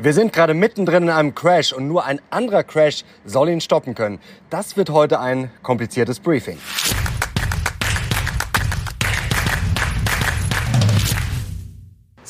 [0.00, 3.96] Wir sind gerade mittendrin in einem Crash und nur ein anderer Crash soll ihn stoppen
[3.96, 4.20] können.
[4.48, 6.58] Das wird heute ein kompliziertes Briefing.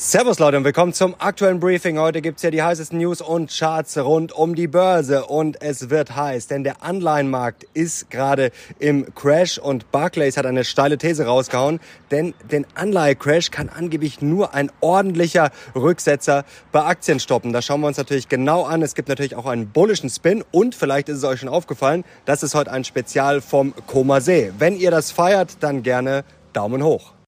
[0.01, 1.99] Servus Leute und willkommen zum aktuellen Briefing.
[1.99, 6.15] Heute gibt's ja die heißesten News und Charts rund um die Börse und es wird
[6.15, 11.81] heiß, denn der Anleihenmarkt ist gerade im Crash und Barclays hat eine steile These rausgehauen,
[12.11, 17.51] denn den Anleihecrash kann angeblich nur ein ordentlicher Rücksetzer bei Aktien stoppen.
[17.51, 18.81] Das schauen wir uns natürlich genau an.
[18.81, 22.41] Es gibt natürlich auch einen bullischen Spin und vielleicht ist es euch schon aufgefallen, das
[22.41, 24.53] ist heute ein Spezial vom Koma See.
[24.57, 27.18] Wenn ihr das feiert, dann gerne Daumen hoch.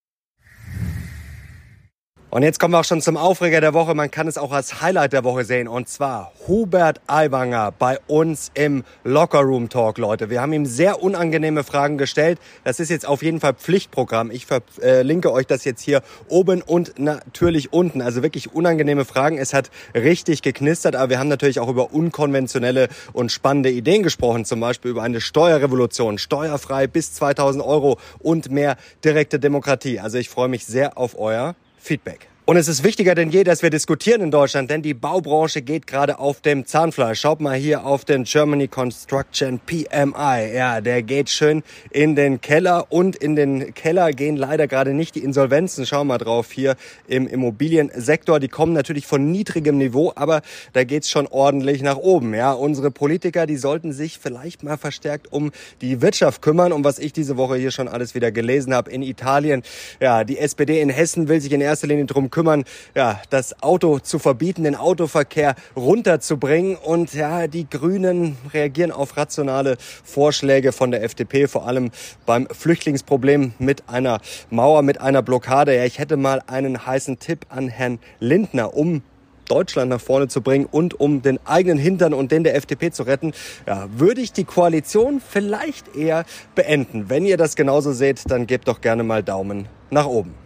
[2.34, 3.94] Und jetzt kommen wir auch schon zum Aufreger der Woche.
[3.94, 5.68] Man kann es auch als Highlight der Woche sehen.
[5.68, 10.30] Und zwar Hubert Aiwanger bei uns im Lockerroom Talk, Leute.
[10.30, 12.40] Wir haben ihm sehr unangenehme Fragen gestellt.
[12.64, 14.32] Das ist jetzt auf jeden Fall Pflichtprogramm.
[14.32, 18.02] Ich verlinke euch das jetzt hier oben und natürlich unten.
[18.02, 19.38] Also wirklich unangenehme Fragen.
[19.38, 24.46] Es hat richtig geknistert, aber wir haben natürlich auch über unkonventionelle und spannende Ideen gesprochen.
[24.46, 30.00] Zum Beispiel über eine Steuerrevolution, steuerfrei bis 2000 Euro und mehr direkte Demokratie.
[30.00, 32.31] Also ich freue mich sehr auf euer Feedback.
[32.52, 35.88] Und es ist wichtiger denn je, dass wir diskutieren in Deutschland, denn die Baubranche geht
[35.88, 37.22] gerade auf dem Zahnfleisch.
[37.22, 40.54] Schaut mal hier auf den Germany Construction PMI.
[40.54, 45.16] Ja, der geht schön in den Keller und in den Keller gehen leider gerade nicht
[45.16, 45.86] die Insolvenzen.
[45.86, 46.76] Schau mal drauf hier
[47.08, 48.42] im Immobiliensektor.
[48.42, 50.42] Die kommen natürlich von niedrigem Niveau, aber
[50.74, 52.34] da geht's schon ordentlich nach oben.
[52.34, 56.74] Ja, unsere Politiker, die sollten sich vielleicht mal verstärkt um die Wirtschaft kümmern.
[56.74, 59.64] Und was ich diese Woche hier schon alles wieder gelesen habe in Italien.
[60.02, 62.64] Ja, die SPD in Hessen will sich in erster Linie drum kümmern kümmern,
[62.96, 66.76] ja, das Auto zu verbieten, den Autoverkehr runterzubringen.
[66.76, 71.92] Und ja, die Grünen reagieren auf rationale Vorschläge von der FDP, vor allem
[72.26, 75.76] beim Flüchtlingsproblem mit einer Mauer, mit einer Blockade.
[75.76, 79.04] Ja, ich hätte mal einen heißen Tipp an Herrn Lindner, um
[79.48, 83.04] Deutschland nach vorne zu bringen und um den eigenen Hintern und den der FDP zu
[83.04, 83.34] retten,
[83.68, 87.08] ja, würde ich die Koalition vielleicht eher beenden.
[87.10, 90.41] Wenn ihr das genauso seht, dann gebt doch gerne mal Daumen nach oben.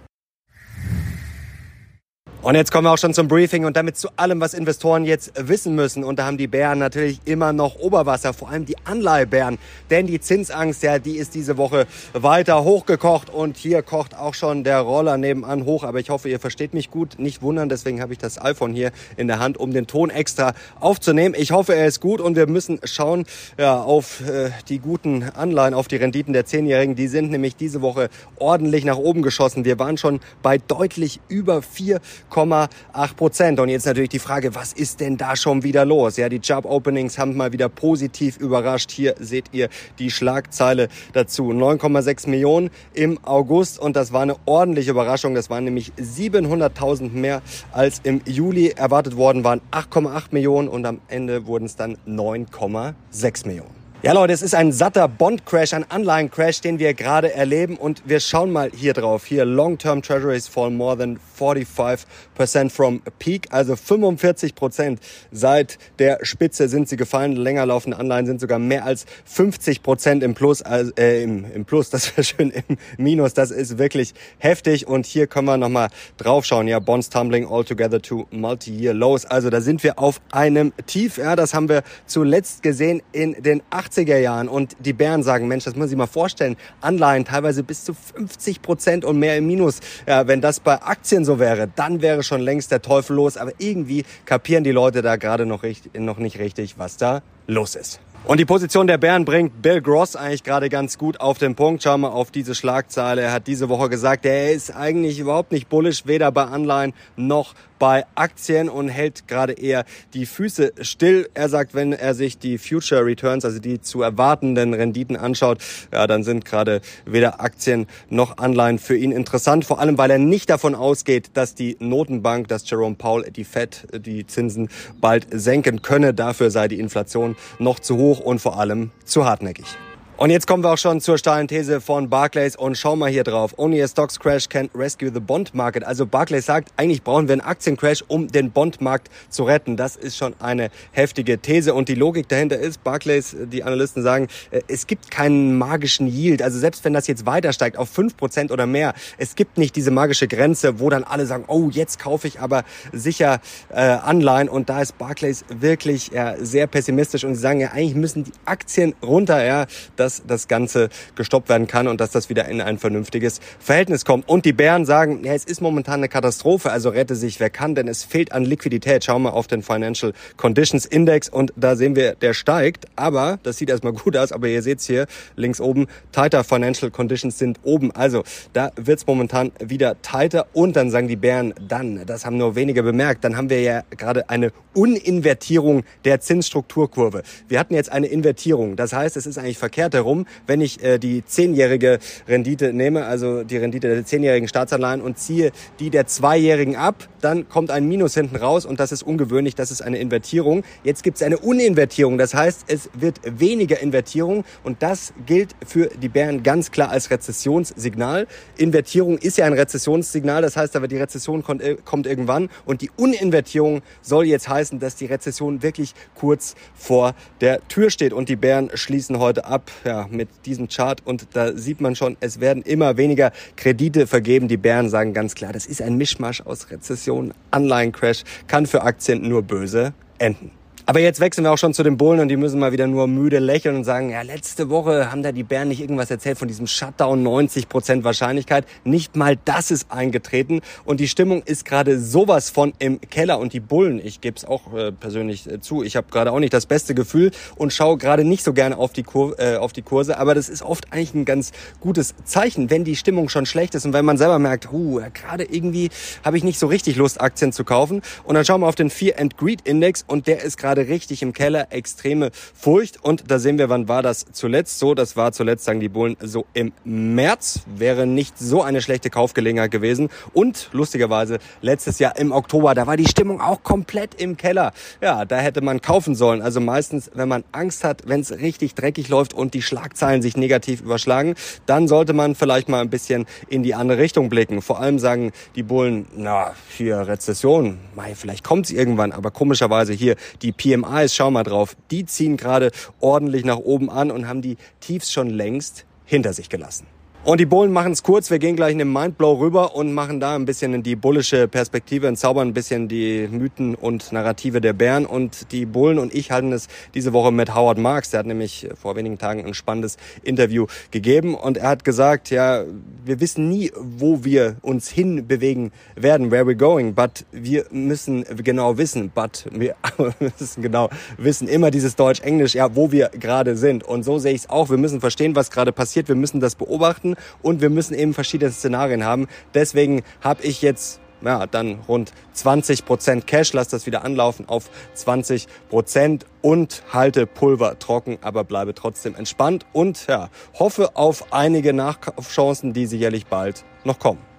[2.46, 5.32] Und jetzt kommen wir auch schon zum Briefing und damit zu allem, was Investoren jetzt
[5.36, 6.04] wissen müssen.
[6.04, 9.58] Und da haben die Bären natürlich immer noch Oberwasser, vor allem die Anleihebären.
[9.90, 13.32] Denn die Zinsangst, ja, die ist diese Woche weiter hochgekocht.
[13.32, 15.84] Und hier kocht auch schon der Roller nebenan hoch.
[15.84, 17.18] Aber ich hoffe, ihr versteht mich gut.
[17.18, 20.54] Nicht wundern, deswegen habe ich das iPhone hier in der Hand, um den Ton extra
[20.80, 21.34] aufzunehmen.
[21.36, 23.26] Ich hoffe, er ist gut und wir müssen schauen
[23.58, 26.94] ja, auf äh, die guten Anleihen, auf die Renditen der Zehnjährigen.
[26.94, 29.66] Die sind nämlich diese Woche ordentlich nach oben geschossen.
[29.66, 32.00] Wir waren schon bei deutlich über 4,
[32.36, 33.60] 5,8 Prozent.
[33.60, 36.18] Und jetzt natürlich die Frage, was ist denn da schon wieder los?
[36.18, 38.92] Ja, die Job Openings haben mal wieder positiv überrascht.
[38.92, 39.70] Hier seht ihr
[40.00, 41.52] die Schlagzeile dazu.
[41.52, 45.34] 9,6 Millionen im August und das war eine ordentliche Überraschung.
[45.34, 47.42] Das waren nämlich 700.000 mehr
[47.72, 49.62] als im Juli erwartet worden waren.
[49.72, 53.85] 8,8 Millionen und am Ende wurden es dann 9,6 Millionen.
[54.06, 57.76] Ja, Leute, es ist ein satter Bond-Crash, ein Anleihen-Crash, den wir gerade erleben.
[57.76, 59.26] Und wir schauen mal hier drauf.
[59.26, 63.48] Hier, Long-Term Treasuries fall more than 45% from peak.
[63.50, 65.00] Also 45%
[65.32, 67.36] seit der Spitze sind sie gefallen.
[67.36, 70.62] Länger laufende Anleihen sind sogar mehr als 50% im Plus.
[70.62, 73.34] Also, äh, im, im Plus, das wäre schön im Minus.
[73.34, 74.86] Das ist wirklich heftig.
[74.86, 75.88] Und hier können wir nochmal
[76.18, 76.68] drauf schauen.
[76.68, 79.26] Ja, Bonds tumbling altogether to multi-year lows.
[79.26, 81.18] Also da sind wir auf einem Tief.
[81.18, 85.48] Ja, das haben wir zuletzt gesehen in den 80 80er Jahren und die Bären sagen,
[85.48, 89.38] Mensch, das muss man sich mal vorstellen, Anleihen teilweise bis zu 50 Prozent und mehr
[89.38, 89.80] im Minus.
[90.08, 93.38] Ja, wenn das bei Aktien so wäre, dann wäre schon längst der Teufel los.
[93.38, 95.64] Aber irgendwie kapieren die Leute da gerade noch,
[95.98, 98.00] noch nicht richtig, was da los ist.
[98.26, 101.84] Und die Position der Bären bringt Bill Gross eigentlich gerade ganz gut auf den Punkt.
[101.84, 103.22] Schau mal auf diese Schlagzeile.
[103.22, 107.54] Er hat diese Woche gesagt, er ist eigentlich überhaupt nicht bullish, weder bei Anleihen noch
[107.86, 109.86] bei Aktien und hält gerade eher
[110.16, 111.30] die Füße still.
[111.36, 115.60] Er sagt, wenn er sich die Future Returns, also die zu erwartenden Renditen anschaut,
[115.94, 119.66] ja, dann sind gerade weder Aktien noch Anleihen für ihn interessant.
[119.66, 123.86] Vor allem, weil er nicht davon ausgeht, dass die Notenbank, dass Jerome Powell, die Fed,
[123.94, 124.70] die Zinsen
[125.00, 126.16] bald senken könne.
[126.16, 129.68] Dafür sei die Inflation noch zu hoch und vor allem zu hartnäckig.
[130.18, 133.26] Und jetzt kommen wir auch schon zur steilen These von Barclays und schau mal hier
[133.26, 133.54] drauf.
[133.58, 135.84] Only a stocks crash can rescue the bond market.
[135.84, 139.76] Also Barclays sagt, eigentlich brauchen wir einen Aktiencrash, um den Bondmarkt zu retten.
[139.76, 141.74] Das ist schon eine heftige These.
[141.74, 146.42] Und die Logik dahinter ist, Barclays, die Analysten sagen, äh, es gibt keinen magischen Yield.
[146.42, 149.76] Also selbst wenn das jetzt weiter steigt auf fünf Prozent oder mehr, es gibt nicht
[149.76, 152.64] diese magische Grenze, wo dann alle sagen, oh, jetzt kaufe ich aber
[152.94, 154.48] sicher äh, Anleihen.
[154.48, 158.32] Und da ist Barclays wirklich ja, sehr pessimistisch und sie sagen ja, eigentlich müssen die
[158.46, 159.44] Aktien runter.
[159.44, 159.66] Ja,
[160.06, 164.30] dass das Ganze gestoppt werden kann und dass das wieder in ein vernünftiges Verhältnis kommt.
[164.30, 167.74] Und die Bären sagen, ja, es ist momentan eine Katastrophe, also rette sich wer kann,
[167.74, 169.04] denn es fehlt an Liquidität.
[169.04, 173.58] Schauen wir auf den Financial Conditions Index und da sehen wir, der steigt, aber das
[173.58, 177.92] sieht erstmal gut aus, aber ihr seht hier links oben, tighter Financial Conditions sind oben.
[177.92, 178.24] Also
[178.54, 182.56] da wird es momentan wieder tighter und dann sagen die Bären, dann, das haben nur
[182.56, 187.24] wenige bemerkt, dann haben wir ja gerade eine Uninvertierung der Zinsstrukturkurve.
[187.48, 188.76] Wir hatten jetzt eine Invertierung.
[188.76, 191.98] Das heißt, es ist eigentlich verkehrt herum, wenn ich äh, die zehnjährige
[192.28, 197.50] Rendite nehme, also die Rendite der zehnjährigen Staatsanleihen und ziehe die der zweijährigen ab, dann
[197.50, 200.64] kommt ein Minus hinten raus und das ist ungewöhnlich, das ist eine Invertierung.
[200.84, 205.88] Jetzt gibt es eine Uninvertierung, das heißt, es wird weniger Invertierung und das gilt für
[205.88, 208.28] die Bären ganz klar als Rezessionssignal.
[208.58, 212.82] Invertierung ist ja ein Rezessionssignal, das heißt aber die Rezession kommt, äh, kommt irgendwann und
[212.82, 218.30] die Uninvertierung soll jetzt heißen, dass die Rezession wirklich kurz vor der Tür steht und
[218.30, 222.40] die Bären schließen heute ab ja, mit diesem Chart und da sieht man schon, es
[222.40, 224.48] werden immer weniger Kredite vergeben.
[224.48, 229.28] Die Bären sagen ganz klar, das ist ein Mischmasch aus Rezession, Anleihencrash, kann für Aktien
[229.28, 230.52] nur böse enden.
[230.88, 233.08] Aber jetzt wechseln wir auch schon zu den Bullen und die müssen mal wieder nur
[233.08, 236.48] müde lächeln und sagen, ja, letzte Woche haben da die Bären nicht irgendwas erzählt von
[236.48, 238.66] diesem Shutdown, 90 Prozent Wahrscheinlichkeit.
[238.84, 240.62] Nicht mal das ist eingetreten.
[240.84, 243.40] Und die Stimmung ist gerade sowas von im Keller.
[243.40, 246.40] Und die Bullen, ich gebe es auch äh, persönlich äh, zu, ich habe gerade auch
[246.40, 249.74] nicht das beste Gefühl und schaue gerade nicht so gerne auf die, Kur äh, auf
[249.74, 253.48] die Kurse, aber das ist oft eigentlich ein ganz gutes Zeichen, wenn die Stimmung schon
[253.48, 255.90] schlecht ist und wenn man selber merkt, huh, gerade irgendwie
[256.24, 258.04] habe ich nicht so richtig Lust, Aktien zu kaufen.
[258.24, 260.90] Und dann schauen wir auf den Fear and Greed Index und der ist gerade gerade
[260.90, 263.04] richtig im Keller, extreme Furcht.
[263.04, 264.94] Und da sehen wir, wann war das zuletzt so?
[264.94, 267.62] Das war zuletzt, sagen die Bullen, so im März.
[267.66, 270.10] Wäre nicht so eine schlechte Kaufgelegenheit gewesen.
[270.34, 274.74] Und lustigerweise letztes Jahr im Oktober, da war die Stimmung auch komplett im Keller.
[275.02, 276.42] Ja, da hätte man kaufen sollen.
[276.42, 280.36] Also meistens, wenn man Angst hat, wenn es richtig dreckig läuft und die Schlagzeilen sich
[280.36, 284.62] negativ überschlagen, dann sollte man vielleicht mal ein bisschen in die andere Richtung blicken.
[284.62, 289.94] Vor allem sagen die Bullen, na, hier Rezession, mei, vielleicht kommt es irgendwann, aber komischerweise
[289.94, 294.42] hier die PMIs, schau mal drauf, die ziehen gerade ordentlich nach oben an und haben
[294.42, 296.88] die Tiefs schon längst hinter sich gelassen.
[297.26, 298.30] Und die Bullen machen es kurz.
[298.30, 301.48] Wir gehen gleich in den Mindblow rüber und machen da ein bisschen in die bullische
[301.48, 305.08] Perspektive und zaubern ein bisschen die Mythen und Narrative der Bären.
[305.08, 308.12] Und die Bullen und ich halten es diese Woche mit Howard Marks.
[308.12, 312.64] Der hat nämlich vor wenigen Tagen ein spannendes Interview gegeben und er hat gesagt, ja,
[313.04, 318.78] wir wissen nie, wo wir uns hinbewegen werden, where we're going, but wir müssen genau
[318.78, 319.76] wissen, but wir
[320.20, 323.84] müssen genau wissen, immer dieses Deutsch-Englisch, ja, wo wir gerade sind.
[323.84, 324.70] Und so sehe ich es auch.
[324.70, 326.08] Wir müssen verstehen, was gerade passiert.
[326.08, 329.28] Wir müssen das beobachten und wir müssen eben verschiedene Szenarien haben.
[329.54, 334.70] Deswegen habe ich jetzt ja, dann rund 20 Prozent Cash, lass das wieder anlaufen auf
[334.94, 341.74] 20 Prozent und halte Pulver trocken, aber bleibe trotzdem entspannt und ja, hoffe auf einige
[341.74, 344.35] Nachkaufchancen, die sicherlich bald noch kommen.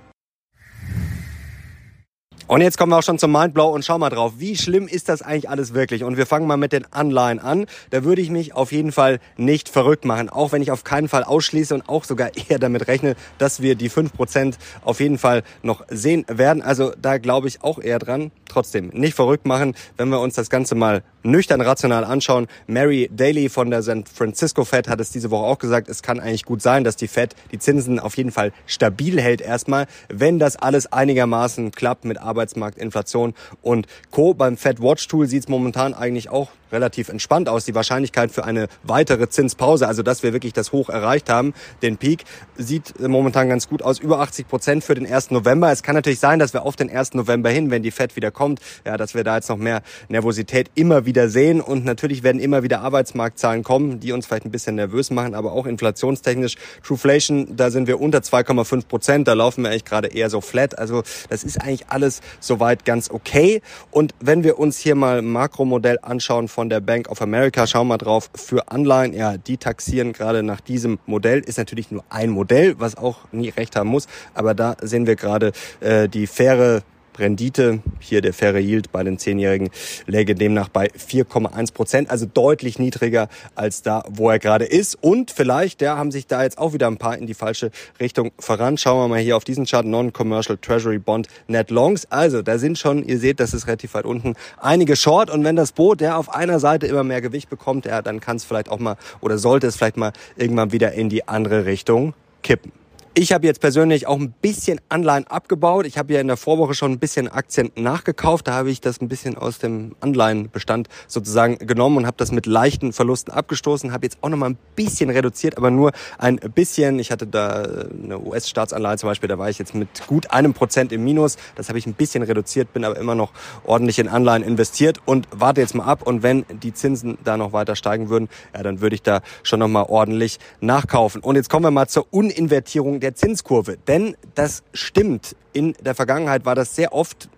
[2.49, 5.09] Und jetzt kommen wir auch schon zum Mindblow und schau mal drauf, wie schlimm ist
[5.09, 6.05] das eigentlich alles wirklich?
[6.05, 7.67] Und wir fangen mal mit den Anleihen an.
[7.91, 11.09] Da würde ich mich auf jeden Fall nicht verrückt machen, auch wenn ich auf keinen
[11.09, 15.19] Fall ausschließe und auch sogar eher damit rechne, dass wir die fünf Prozent auf jeden
[15.19, 16.63] Fall noch sehen werden.
[16.63, 18.31] Also da glaube ich auch eher dran.
[18.49, 22.47] Trotzdem nicht verrückt machen, wenn wir uns das Ganze mal nüchtern rational anschauen.
[22.67, 26.21] Mary Daly von der San Francisco Fed hat es diese Woche auch gesagt, es kann
[26.21, 30.39] eigentlich gut sein, dass die Fed die Zinsen auf jeden Fall stabil hält erstmal, wenn
[30.39, 34.35] das alles einigermaßen klappt mit Arbeit Arbeitsmarkt, Inflation und Co.
[34.35, 37.65] Beim Fed Watch Tool sieht es momentan eigentlich auch relativ entspannt aus.
[37.65, 41.97] Die Wahrscheinlichkeit für eine weitere Zinspause, also dass wir wirklich das Hoch erreicht haben, den
[41.97, 42.25] Peak,
[42.57, 43.99] sieht momentan ganz gut aus.
[43.99, 45.31] Über 80 Prozent für den 1.
[45.31, 45.71] November.
[45.71, 47.15] Es kann natürlich sein, dass wir auf den 1.
[47.15, 50.71] November hin, wenn die Fed wieder kommt, ja, dass wir da jetzt noch mehr Nervosität
[50.75, 51.61] immer wieder sehen.
[51.61, 55.53] Und natürlich werden immer wieder Arbeitsmarktzahlen kommen, die uns vielleicht ein bisschen nervös machen, aber
[55.53, 56.57] auch inflationstechnisch.
[56.85, 59.29] Trueflation, da sind wir unter 2,5 Prozent.
[59.29, 60.79] Da laufen wir eigentlich gerade eher so flat.
[60.79, 63.63] Also das ist eigentlich alles soweit ganz okay.
[63.91, 67.99] Und wenn wir uns hier mal Makromodell anschauen von der Bank of America, schauen wir
[67.99, 71.41] drauf, für Anleihen, ja, die taxieren gerade nach diesem Modell.
[71.41, 74.07] Ist natürlich nur ein Modell, was auch nie recht haben muss.
[74.35, 76.83] Aber da sehen wir gerade äh, die faire
[77.19, 79.71] Rendite, hier der faire Yield bei den Zehnjährigen,
[80.07, 84.97] läge demnach bei 4,1 Prozent, also deutlich niedriger als da, wo er gerade ist.
[85.01, 87.71] Und vielleicht, ja, haben sich da jetzt auch wieder ein paar in die falsche
[88.01, 88.79] Richtung voran.
[88.79, 92.07] Schauen wir mal hier auf diesen Chart, Non-Commercial Treasury Bond Net Longs.
[92.11, 95.31] Also, da sind schon, ihr seht, das ist relativ weit unten, einige Short.
[95.31, 98.37] Und wenn das Boot, ja, auf einer Seite immer mehr Gewicht bekommt, ja, dann kann
[98.37, 102.15] es vielleicht auch mal, oder sollte es vielleicht mal irgendwann wieder in die andere Richtung
[102.43, 102.73] kippen.
[103.19, 105.87] Ich habe jetzt persönlich auch ein bisschen Anleihen abgebaut.
[105.87, 108.47] Ich habe ja in der Vorwoche schon ein bisschen Aktien nachgekauft.
[108.47, 112.45] Da habe ich das ein bisschen aus dem Anleihenbestand sozusagen genommen und habe das mit
[112.45, 113.91] leichten Verlusten abgestoßen.
[113.91, 116.99] Habe jetzt auch noch mal ein bisschen reduziert, aber nur ein bisschen.
[116.99, 120.93] Ich hatte da eine US-Staatsanleihe zum Beispiel, da war ich jetzt mit gut einem Prozent
[120.93, 121.39] im Minus.
[121.55, 123.33] Das habe ich ein bisschen reduziert, bin aber immer noch
[123.65, 126.03] ordentlich in Anleihen investiert und warte jetzt mal ab.
[126.03, 129.61] Und wenn die Zinsen da noch weiter steigen würden, ja, dann würde ich da schon
[129.61, 131.23] noch mal ordentlich nachkaufen.
[131.23, 133.77] Und jetzt kommen wir mal zur Uninvertierung der Zinskurve.
[133.87, 135.37] Denn das stimmt.
[135.53, 137.29] In der Vergangenheit war das sehr oft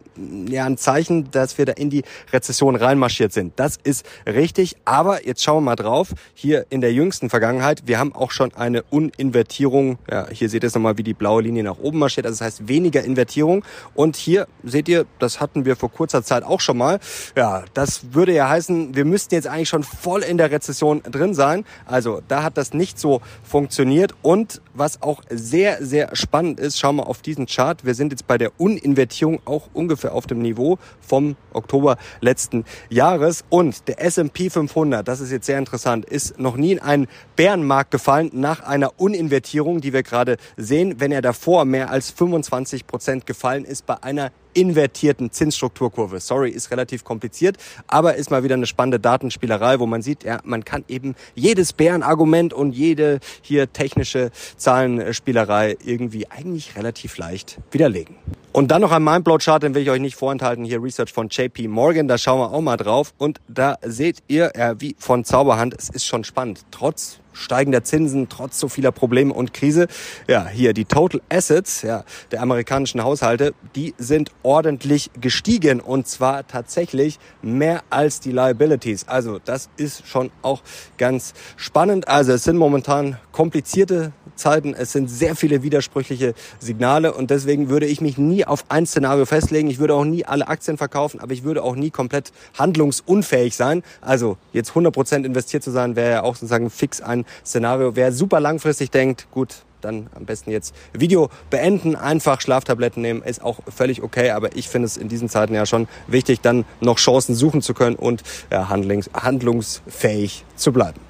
[0.48, 3.52] ja ein Zeichen, dass wir da in die Rezession reinmarschiert sind.
[3.56, 4.76] Das ist richtig.
[4.84, 6.14] Aber jetzt schauen wir mal drauf.
[6.34, 9.98] Hier in der jüngsten Vergangenheit, wir haben auch schon eine Uninvertierung.
[10.10, 12.26] Ja, hier seht ihr es nochmal, wie die blaue Linie nach oben marschiert.
[12.26, 13.64] Also das heißt weniger Invertierung.
[13.94, 16.98] Und hier seht ihr, das hatten wir vor kurzer Zeit auch schon mal.
[17.36, 21.34] Ja, das würde ja heißen, wir müssten jetzt eigentlich schon voll in der Rezession drin
[21.34, 21.64] sein.
[21.86, 24.14] Also da hat das nicht so funktioniert.
[24.22, 27.84] Und was auch sehr, sehr spannend ist, schauen wir auf diesen Chart.
[27.84, 32.64] Wir sind jetzt bei der Uninvertierung auch ungefähr ungefähr auf dem Niveau vom Oktober letzten
[32.90, 33.44] Jahres.
[33.48, 37.90] Und der S&P 500, das ist jetzt sehr interessant, ist noch nie in einen Bärenmarkt
[37.90, 43.26] gefallen nach einer Uninvertierung, die wir gerade sehen, wenn er davor mehr als 25 Prozent
[43.26, 46.18] gefallen ist bei einer invertierten Zinsstrukturkurve.
[46.18, 50.40] Sorry, ist relativ kompliziert, aber ist mal wieder eine spannende Datenspielerei, wo man sieht, ja,
[50.42, 58.16] man kann eben jedes Bärenargument und jede hier technische Zahlenspielerei irgendwie eigentlich relativ leicht widerlegen.
[58.58, 60.64] Und dann noch ein Mindblow-Chart, den will ich euch nicht vorenthalten.
[60.64, 63.14] Hier Research von JP Morgan, da schauen wir auch mal drauf.
[63.16, 66.64] Und da seht ihr, ja, wie von Zauberhand, es ist schon spannend.
[66.72, 69.86] Trotz steigender Zinsen, trotz so vieler Probleme und Krise.
[70.26, 76.46] Ja, hier die Total Assets ja, der amerikanischen Haushalte, die sind ordentlich gestiegen und zwar
[76.46, 79.06] tatsächlich mehr als die Liabilities.
[79.08, 80.62] Also das ist schon auch
[80.96, 82.08] ganz spannend.
[82.08, 87.86] Also es sind momentan komplizierte Zeiten, es sind sehr viele widersprüchliche Signale und deswegen würde
[87.86, 89.68] ich mich nie auf ein Szenario festlegen.
[89.68, 93.82] Ich würde auch nie alle Aktien verkaufen, aber ich würde auch nie komplett handlungsunfähig sein.
[94.00, 97.96] Also jetzt 100% investiert zu sein, wäre ja auch sozusagen fix ein Szenario.
[97.96, 103.42] Wer super langfristig denkt, gut, dann am besten jetzt Video beenden, einfach Schlaftabletten nehmen, ist
[103.42, 106.98] auch völlig okay, aber ich finde es in diesen Zeiten ja schon wichtig, dann noch
[106.98, 111.07] Chancen suchen zu können und ja, handlungs handlungsfähig zu bleiben.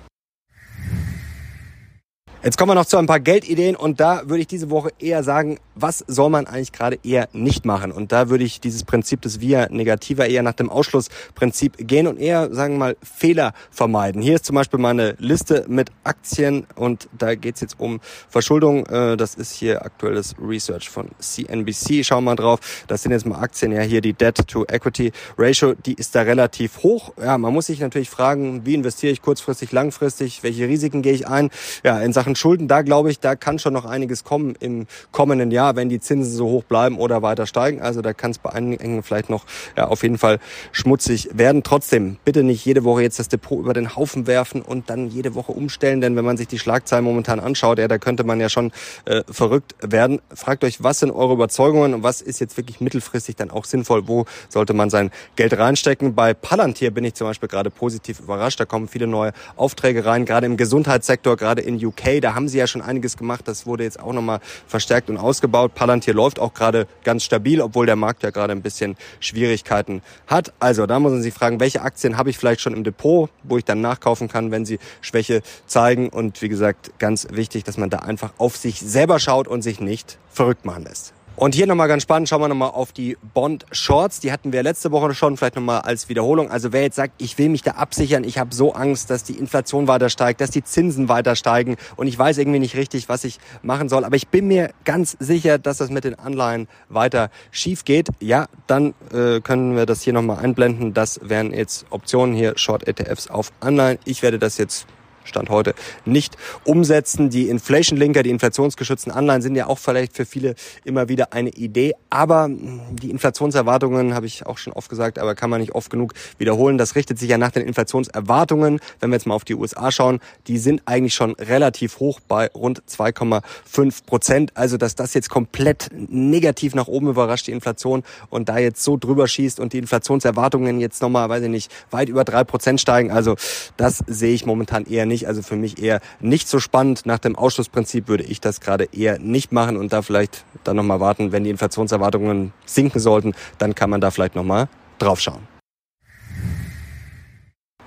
[2.41, 5.25] Jetzt kommen wir noch zu ein paar Geldideen und da würde ich diese Woche eher
[5.25, 7.91] sagen, was soll man eigentlich gerade eher nicht machen?
[7.91, 12.17] Und da würde ich dieses Prinzip des Via Negativer eher nach dem Ausschlussprinzip gehen und
[12.17, 14.23] eher, sagen wir mal, Fehler vermeiden.
[14.23, 18.87] Hier ist zum Beispiel meine Liste mit Aktien und da geht's jetzt um Verschuldung.
[18.87, 22.05] Äh, das ist hier aktuelles Research von CNBC.
[22.05, 22.61] Schauen wir mal drauf.
[22.87, 23.73] Das sind jetzt mal Aktien.
[23.73, 27.13] Ja, hier die Debt-to-Equity-Ratio, die ist da relativ hoch.
[27.21, 30.45] Ja, man muss sich natürlich fragen, wie investiere ich kurzfristig, langfristig?
[30.45, 31.51] Welche Risiken gehe ich ein?
[31.83, 34.87] Ja, in Sachen Sachen Schulden, da glaube ich, da kann schon noch einiges kommen im
[35.13, 37.81] kommenden Jahr, wenn die Zinsen so hoch bleiben oder weiter steigen.
[37.81, 39.47] Also da kann es bei einigen vielleicht noch
[39.79, 40.39] ja, auf jeden Fall
[40.71, 41.63] schmutzig werden.
[41.63, 45.35] Trotzdem, bitte nicht jede Woche jetzt das Depot über den Haufen werfen und dann jede
[45.35, 48.51] Woche umstellen, denn wenn man sich die Schlagzeilen momentan anschaut, ja, da könnte man ja
[48.51, 48.73] schon
[49.07, 50.21] äh, verrückt werden.
[50.35, 54.07] Fragt euch, was sind eure Überzeugungen und was ist jetzt wirklich mittelfristig dann auch sinnvoll?
[54.07, 56.15] Wo sollte man sein Geld reinstecken?
[56.15, 58.61] Bei Palantir bin ich zum Beispiel gerade positiv überrascht.
[58.61, 62.59] Da kommen viele neue Aufträge rein, gerade im Gesundheitssektor, gerade in UK da haben sie
[62.59, 63.47] ja schon einiges gemacht.
[63.47, 65.75] Das wurde jetzt auch nochmal verstärkt und ausgebaut.
[65.75, 70.53] Palantir läuft auch gerade ganz stabil, obwohl der Markt ja gerade ein bisschen Schwierigkeiten hat.
[70.59, 73.59] Also da muss man sich fragen, welche Aktien habe ich vielleicht schon im Depot, wo
[73.59, 76.09] ich dann nachkaufen kann, wenn sie Schwäche zeigen.
[76.09, 79.81] Und wie gesagt, ganz wichtig, dass man da einfach auf sich selber schaut und sich
[79.81, 81.15] nicht verrückt machen lässt.
[81.39, 84.19] Und hier nochmal ganz spannend, schauen wir nochmal auf die Bond Shorts.
[84.19, 86.51] Die hatten wir letzte Woche schon, vielleicht nochmal als Wiederholung.
[86.51, 89.35] Also wer jetzt sagt, ich will mich da absichern, ich habe so Angst, dass die
[89.35, 93.23] Inflation weiter steigt, dass die Zinsen weiter steigen und ich weiß irgendwie nicht richtig, was
[93.23, 94.05] ich machen soll.
[94.05, 98.09] Aber ich bin mir ganz sicher, dass das mit den Anleihen weiter schief geht.
[98.19, 100.93] Ja, dann äh, können wir das hier nochmal einblenden.
[100.93, 104.01] Das wären jetzt Optionen hier, Short ETFs auf Anleihen.
[104.05, 104.89] Ich werde das jetzt
[105.29, 107.31] Stand heute nicht umsetzen.
[107.31, 110.55] Die Inflation-Linker, die inflationsgeschützten Anleihen sind ja auch vielleicht für viele
[110.85, 111.95] immer wieder eine Idee.
[112.11, 116.15] Aber die Inflationserwartungen, habe ich auch schon oft gesagt, aber kann man nicht oft genug
[116.39, 116.79] wiederholen.
[116.79, 118.81] Das richtet sich ja nach den Inflationserwartungen.
[119.01, 122.49] Wenn wir jetzt mal auf die USA schauen, die sind eigentlich schon relativ hoch bei
[122.49, 124.53] rund 2,5 Prozent.
[124.55, 128.97] Also, dass das jetzt komplett negativ nach oben überrascht, die Inflation, und da jetzt so
[128.97, 133.11] drüber schießt und die Inflationserwartungen jetzt nochmal, weiß ich nicht, weit über drei Prozent steigen.
[133.11, 133.37] Also,
[133.77, 135.29] das sehe ich momentan eher nicht nicht.
[135.29, 137.07] Also für mich eher nicht so spannend.
[137.07, 141.01] Nach dem Ausschlussprinzip würde ich das gerade eher nicht machen und da vielleicht dann nochmal
[141.01, 145.58] warten, wenn die Inflationserwartungen sinken sollten, dann kann man da vielleicht nochmal drauf schauen.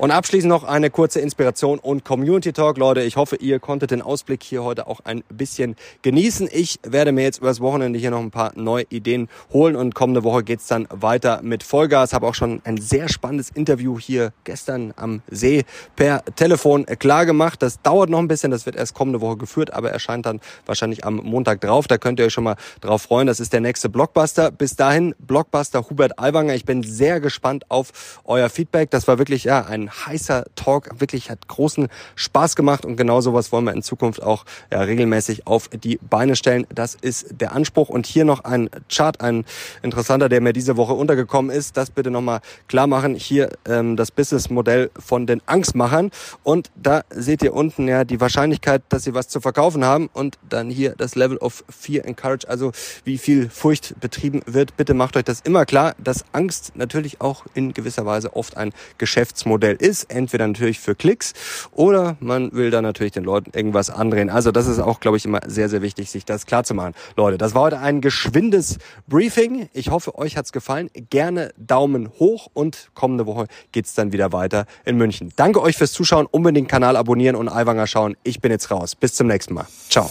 [0.01, 2.79] Und abschließend noch eine kurze Inspiration und Community Talk.
[2.79, 6.49] Leute, ich hoffe, ihr konntet den Ausblick hier heute auch ein bisschen genießen.
[6.51, 10.23] Ich werde mir jetzt übers Wochenende hier noch ein paar neue Ideen holen und kommende
[10.23, 12.13] Woche geht's dann weiter mit Vollgas.
[12.13, 15.65] Habe auch schon ein sehr spannendes Interview hier gestern am See
[15.95, 17.61] per Telefon klar gemacht.
[17.61, 21.05] Das dauert noch ein bisschen, das wird erst kommende Woche geführt, aber erscheint dann wahrscheinlich
[21.05, 21.85] am Montag drauf.
[21.85, 23.27] Da könnt ihr euch schon mal drauf freuen.
[23.27, 24.49] Das ist der nächste Blockbuster.
[24.49, 26.55] Bis dahin, Blockbuster Hubert Aiwanger.
[26.55, 28.89] Ich bin sehr gespannt auf euer Feedback.
[28.89, 30.89] Das war wirklich ja ein heißer Talk.
[30.99, 35.47] Wirklich hat großen Spaß gemacht und genau sowas wollen wir in Zukunft auch ja, regelmäßig
[35.47, 36.65] auf die Beine stellen.
[36.73, 37.89] Das ist der Anspruch.
[37.89, 39.45] Und hier noch ein Chart, ein
[39.81, 41.77] interessanter, der mir diese Woche untergekommen ist.
[41.77, 43.15] Das bitte nochmal klar machen.
[43.15, 46.11] Hier ähm, das Businessmodell von den Angstmachern.
[46.43, 50.09] Und da seht ihr unten ja die Wahrscheinlichkeit, dass sie was zu verkaufen haben.
[50.13, 52.71] Und dann hier das Level of Fear and also
[53.03, 54.77] wie viel Furcht betrieben wird.
[54.77, 58.71] Bitte macht euch das immer klar, dass Angst natürlich auch in gewisser Weise oft ein
[58.97, 60.05] Geschäftsmodell ist.
[60.05, 61.33] Entweder natürlich für Klicks
[61.71, 64.29] oder man will dann natürlich den Leuten irgendwas andrehen.
[64.29, 66.93] Also das ist auch, glaube ich, immer sehr, sehr wichtig, sich das klar zu machen.
[67.17, 69.69] Leute, das war heute ein geschwindes Briefing.
[69.73, 70.89] Ich hoffe, euch hat's gefallen.
[71.09, 75.31] Gerne Daumen hoch und kommende Woche geht's dann wieder weiter in München.
[75.35, 76.25] Danke euch fürs Zuschauen.
[76.25, 78.15] Unbedingt Kanal abonnieren und Aiwanger schauen.
[78.23, 78.95] Ich bin jetzt raus.
[78.95, 79.67] Bis zum nächsten Mal.
[79.89, 80.09] Ciao.